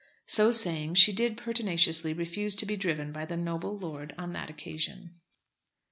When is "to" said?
2.55-2.65